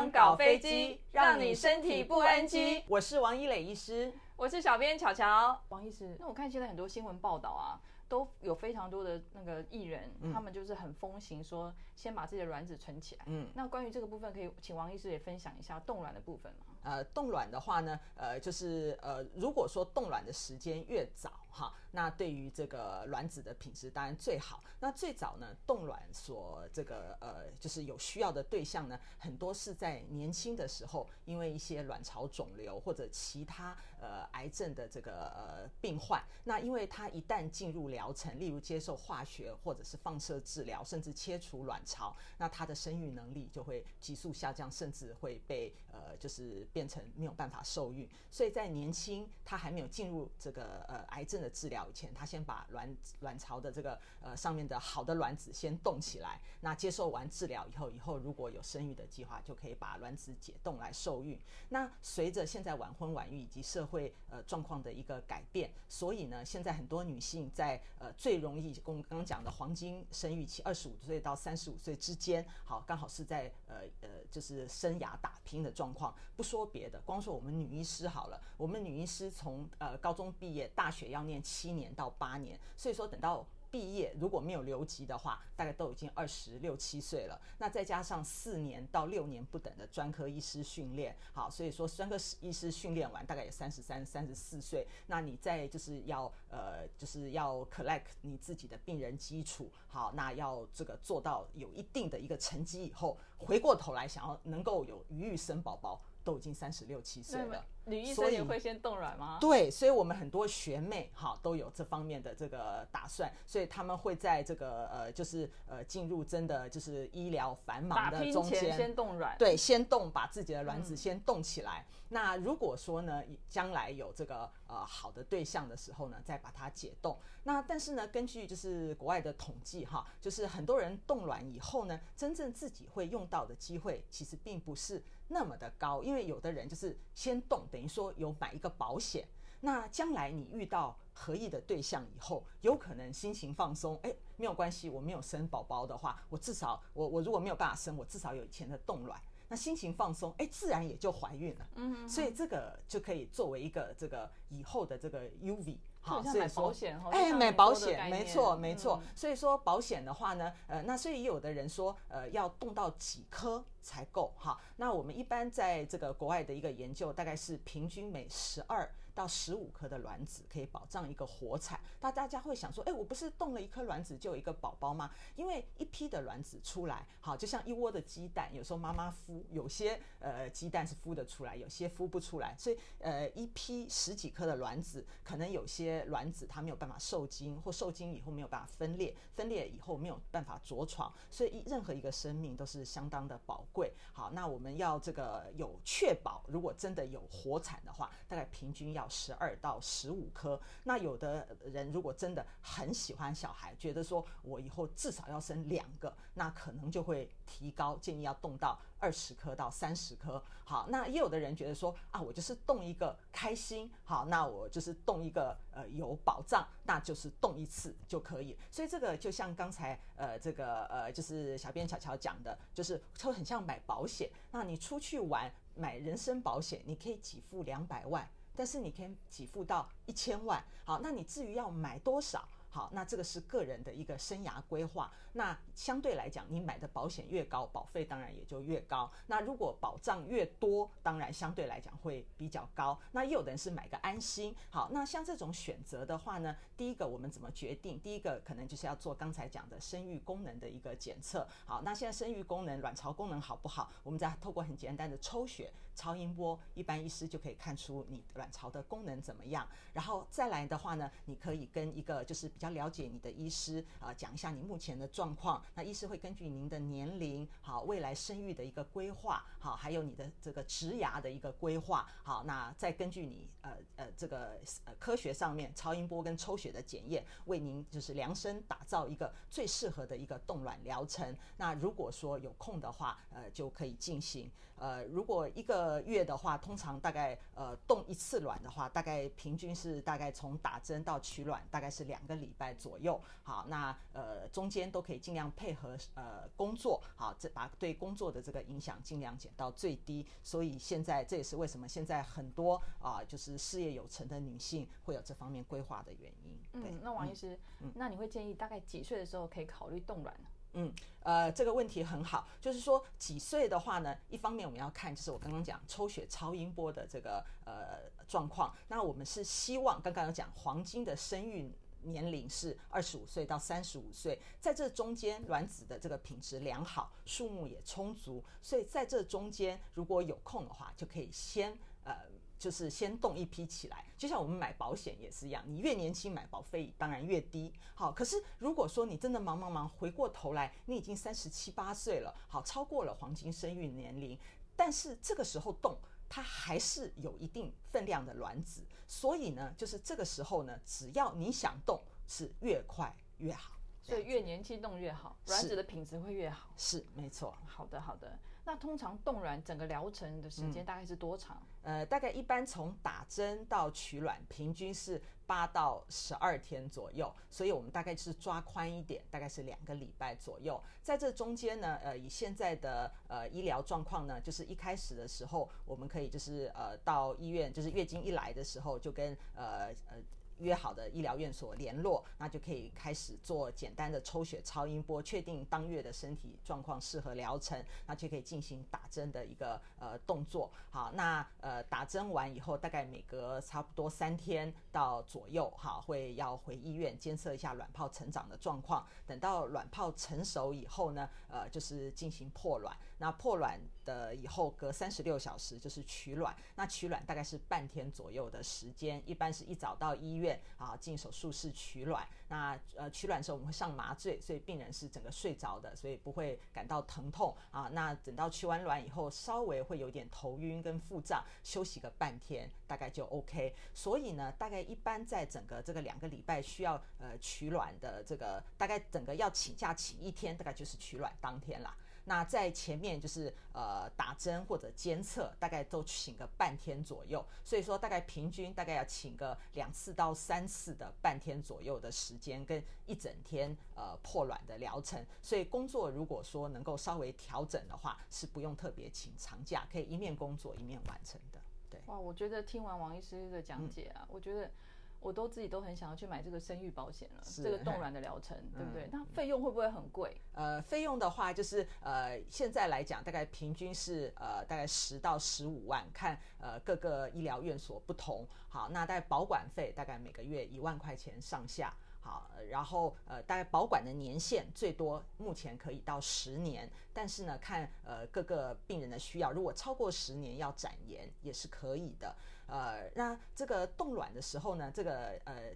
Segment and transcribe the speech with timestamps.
[0.00, 2.82] 张搞飞机，让你身体不 NG。
[2.88, 5.60] 我是王一磊医师，我是小编巧巧。
[5.68, 7.78] 王医师，那我看现在很多新闻报道啊，
[8.08, 13.24] 都有非常多的那个艺人，嗯、他们就是很风行说，先把自己的卵子存起来。
[13.26, 16.64] 嗯，那关于这个部分，可以请王医师也分享一下冻卵的部分吗？
[16.82, 24.62] 呃，冻卵的话呢，呃，就是呃，如果说冻卵的时间越早，哈，那对于这个卵子的品质当然最好。
[24.78, 36.22] 那最早呢，冻卵所这个呃，就是有需要的对象呢，很多是在年轻的时候，因为一些卵巢肿瘤或者其他呃癌症的这个呃病患。
[36.44, 46.66] 那因为他一旦进入疗程，例如接受化学或者是放射治疗，甚至切除卵巢，那他的生育能力就会急速下降，甚至会被呃就是。
[46.72, 56.38] 变成没有办法受孕，所以在年轻他还没有进入这个呃癌症的治疗以前，他先把卵卵巢的这个呃上面的好的卵子先冻起来。
[56.60, 61.40] 那接受完治疗以后，以后如果有生育的计划，就可以把卵子解冻来受孕。
[61.70, 76.50] 那随着现在晚婚晚育以及社会呃状况的一个改变，所以呢，现在很多女性在呃最容易跟，我们刚刚讲的黄金生育期，二十五岁到三十五岁之间，好，刚好是在呃呃就是生涯打拼的状况，不。
[76.50, 87.40] 说别的，光说我们女医师好了，我们女医师从呃高中毕业，大学要念七年到八年，所以说等到毕业如果没有留级的话，大概都已经二十六七岁了。
[87.58, 94.84] 那再加上四年到六年不等的专科医师训练，好，所以说专科医师训练完大概也三十三、三十四岁。
[95.06, 106.00] 那你再就是要呃就是要 collect 你自己的病人基础，好，那要这个做到有一定的一个成绩以后，回过头来想要能够有余育生宝宝。
[106.22, 109.38] 都已经三十六七岁了，女医生也会先冻卵吗？
[109.40, 121.84] 对，所以我们很多学妹哈都有这方面的这个打算，所以他们会在这个呃就是呃进入真的就是医疗繁忙的中间先冻卵，对，先冻把自己的卵子先冻起来。
[121.88, 127.18] 嗯、那如果说呢将来有这个呃好的对象的时候呢，再把它解冻。
[127.42, 139.26] 那但是呢，根据就是国外的统计哈，就是很多人冻卵以后呢，真正自己会用到的机会其实并不是那么的高，因为有的人就是先冻，等于说有买一个保险。
[139.62, 151.68] 那将来你遇到合意的对象以后，有可能心情放松，哎，没有关系，我没有生宝宝的话，我至少我我如果没有办法生，我至少有以前的冻卵，那心情放松，哎，自然也就怀孕了。
[151.74, 155.76] 嗯所以这个就可以作为一个这个以后的这个 UV。
[156.02, 159.02] 好，所以保险哎，买保险，没错，没错。
[159.14, 164.58] 所以说保险的话呢，呃，那所以也有的人说，呃，要动到几颗才够哈？
[164.76, 171.78] 那我们一般在这个国外的一个研究，大概是平均每十二到十五颗的卵子可以保障一个活产。
[172.00, 175.10] 那大家会想说，哎，我不是冻了一颗卵子就有一个宝宝吗？
[175.36, 185.90] 因为一批的卵子出来，好，就像一窝的鸡蛋，有时候妈妈孵，有些呃鸡蛋是孵得出来，有些孵不出来，所以呃一批十几颗的卵子，可能有些。
[186.10, 193.92] 卵子它没有办法受精，或受精以后没有办法分裂，分裂以后没有办法着床，所以一任何一个生命都是相当的宝贵。
[194.12, 200.58] 好，那我们要这个有确保，如果真的有活产的话，大概平均要十二到十五颗。
[200.84, 210.42] 那有的人如果真的很喜欢小孩，觉得说我以后至少要生两个，那可能就会提高，建议要动到二十颗到三十颗。
[210.64, 215.56] 好，那也有的人觉得说啊，我就是动一个开心，好，那我就是动一个。
[215.72, 218.58] 呃，有保障，那就是动一次就可以。
[218.72, 224.28] 所以这个就像刚才呃，这个呃，就是小编巧巧讲的，就是就很像买保险。
[224.50, 228.28] 那你出去玩买人身保险，你可以给付两百万，
[228.60, 230.62] 但是你可以给付到一千万。
[230.84, 232.46] 好，那你至于要买多少？
[232.72, 235.12] 好，那这个是个人的一个生涯规划。
[235.32, 239.10] 那相对来讲，你买的保险越高，保费当然也就越高。
[239.26, 242.98] 那如果保障越多，当然相对来讲会比较高。
[243.10, 244.54] 那也有的人是买个安心。
[244.70, 247.98] 好，那像这种选择的话呢，第一个我们怎么决定？
[248.00, 251.46] 第一个可能就是要做刚才讲的生育功能的一个检测。
[251.66, 253.90] 好，那现在生育功能、卵巢功能好不好？
[254.04, 259.68] 我们再透过很简单的抽血、超音波，一般医师就可以看出你卵巢的功能怎么样。
[259.92, 262.48] 然后再来的话呢，你可以跟一个就是。
[262.60, 265.64] 比较了解你的医师啊，讲一下你目前的状况。
[265.74, 281.34] 那医师会根据您的年龄，好，未来生育的一个规划，好，还有你的这个植牙的一个规划，好，那再根据你呃呃这个呃科学上面超音波跟抽血的检验，为您就是量身打造一个最适合的一个冻卵疗程。
[281.56, 284.52] 那如果说有空的话，呃，就可以进行。
[284.76, 293.20] 呃，如果一个月的话，通常大概呃冻一次卵的话，大概平均是大概从打针到取卵大概是两个礼礼拜左右。
[293.42, 300.26] 好，那呃中间都可以尽量配合呃工作，好，这把对工作的这个影响尽量减到最低。
[300.42, 306.58] 所以现在这也是为什么现在很多啊、呃、就是事业有成的女性会有这方面规划的原因。
[306.72, 310.48] 对，嗯，那王医师，嗯，那你会建议大概几岁的时候可以考虑冻卵呢？
[310.74, 310.92] 嗯，
[311.24, 332.14] 呃，这个问题很好，就是说几岁的话呢，一方面我们要看就是我刚刚讲抽血超音波的这个呃状况，那我们是希望刚刚有讲黄金的生育年龄是二十五岁到三十五岁，在这中间卵子的这个品质良好，数目也充足，所以在这中间如果有空的话，就可以先呃。
[332.60, 337.72] 就是先冻一批起来，就像我们买保险也是一样，你越年轻买保费当然越低。
[337.94, 344.38] 好，可是如果说你真的忙忙忙，回过头来你已经三十七八岁了，好，超过了黄金生育年龄，
[344.76, 345.96] 但是这个时候冻，
[346.30, 356.72] 它还是有一定分量的卵子，所以呢，就是这个时候呢，只要你想动，是越快越好，所以越年轻动越好，卵子的品质会越好。
[356.76, 357.58] 是，是没错。
[357.66, 358.38] 好的，好的。
[358.64, 361.60] 那通常冻卵整个疗程的时间大概是多长？
[361.82, 370.80] 嗯、呃，大概一般从打针到取卵，平均是八到十二天左右，所以我们大概是抓宽一点，大概是两个礼拜左右。
[371.02, 380.22] 在这中间呢，呃，以现在的呃医疗状况呢，就是一开始的时候，我们可以就是呃到医院，就是月经一来的时候就跟呃呃。
[380.60, 390.70] 约好的医疗院所联络，那就可以开始做简单的抽血、超音波，确定当月的身体状况适合疗程，那就可以进行打针的一个呃动作。
[390.90, 399.06] 好，那呃打针完以后，大概每隔差不多三天到左右，好，会要回医院监测一下卵泡成长的状况。
[399.26, 402.96] 等到卵泡成熟以后呢，呃，就是进行破卵。
[403.18, 412.26] 那破卵的以后隔三十六小时就是取卵，那取卵大概是半天左右的时间，一般是一早到医院啊进手术室取卵。
[412.48, 417.88] 那呃取卵的时候我们会上麻醉，所以病人是整个睡着的，所以不会感到疼痛啊。
[417.92, 423.74] 那等到取完卵以后，稍微会有点头晕跟腹胀，休息个半天大概就 OK。
[423.94, 431.96] 所以呢，大概一般在整个这个两个礼拜需要呃取卵的这个大概整个要请假请一天，大概就是取卵当天啦。
[432.30, 445.26] 那在前面就是呃打针或者监测，大概都请个半天左右，所以说大概平均大概要请个两次到三次的半天左右的时间，跟一整天呃破卵的疗程。
[445.42, 451.58] 所以工作如果说能够稍微调整的话，是不用特别请长假，可以一面工作一面完成的。
[451.90, 454.70] 对，哇，我觉得听完王医师的讲解啊，我觉得。
[455.20, 459.04] 我都自己都很想要去买这个生育保险了，这个冻卵的疗程，对不对？
[459.04, 460.40] 嗯、那费用会不会很贵？
[460.54, 468.46] 呃，费用的话就是呃，现在来讲大概平均是呃大概十到十五万，看呃各个医疗院所不同。
[468.68, 471.94] 好，那大概保管费大概每个月一万块钱上下。
[472.20, 482.34] 好，然后呃大概保管的年限最多目前可以到十年，但是呢看呃各个病人的需要，如果超过十年要展延也是可以的。
[482.66, 485.74] 呃，那这个冻卵的时候呢，这个呃，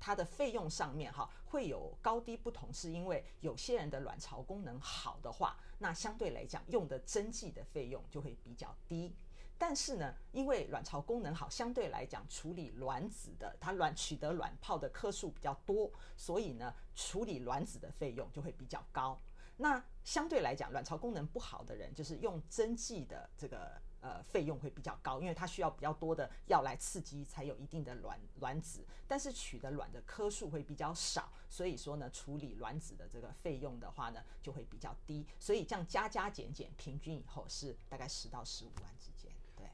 [0.00, 9.14] 它的费用上面哈会有高低不同，是因为有些人的卵巢功能好的话，那相对来讲用的针剂的费用就会比较低。
[9.58, 19.18] 但是呢，因为卵巢功能好，相对来讲处理卵子的，它卵取得卵泡的颗数比较多，所以呢，处理卵子的费用就会比较高。
[19.56, 23.80] 那相对来讲，卵巢功能不好的人，就是用针剂的这个。
[24.02, 28.86] 呃，费用会比较高，因为它需要比较多的药来刺激，才有一定的卵卵子。
[29.08, 35.26] 但是取的卵的颗数会比较少，所以说呢，处理卵子的这个费用的话呢，就会比较低。
[35.40, 39.15] 所以这样加加减减，平均以后是大概十到十五万之间。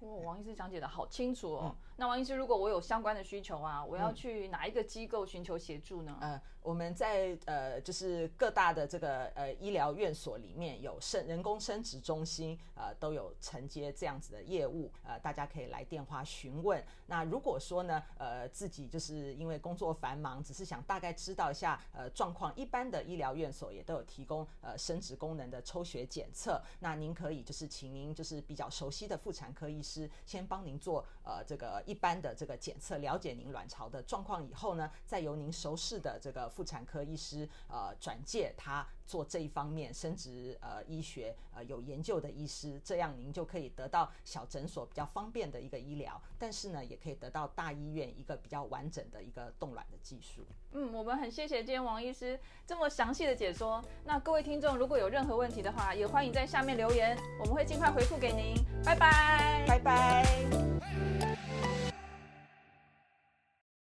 [0.09, 1.61] 王医师讲解的好清楚哦。
[1.65, 6.17] 嗯、那王医师，如果我有相关的需求啊，我要去哪一个机构寻求协助呢？
[6.21, 6.33] 嗯。
[6.33, 16.81] 呃我们在呃，就是各大的这个呃医疗院所里面有生人工生殖中心，呃，都有承接这样子的业务，呃，大家可以来电话询问。
[17.07, 26.63] 那如果说呢，呃，自己就是因为工作繁忙，只是想大概知道一下呃状况，一般的医疗院所也都有提供呃生殖功能的抽血检测。
[26.79, 36.49] 那您可以就是请您就是比较熟悉的妇产科医师先帮您做呃这个一般的这个检测，了解您卵巢的状况以后呢，再由您熟识的这个。
[36.53, 50.47] 妇产科医师呃转介他做这一方面生殖呃医学呃有研究的医师，这样您就可以得到小诊所比较方便的一个医疗，但是呢也可以得到大医院一个比较完整的一个冻卵的技术。
[50.71, 53.85] 嗯，我们很谢谢今天王医师这么详细的解说。
[54.03, 58.55] 那各位听众如果有任何问题的话，也欢迎在下面留言，我们会尽快回复给您。
[58.83, 61.92] 拜拜，拜拜。